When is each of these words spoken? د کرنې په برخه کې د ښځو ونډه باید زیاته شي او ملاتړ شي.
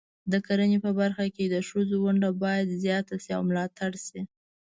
د 0.31 0.33
کرنې 0.47 0.77
په 0.85 0.91
برخه 0.99 1.25
کې 1.35 1.45
د 1.49 1.55
ښځو 1.69 1.97
ونډه 2.03 2.29
باید 2.43 2.67
زیاته 2.83 3.15
شي 3.23 3.31
او 3.37 3.41
ملاتړ 3.49 3.91
شي. 4.05 4.21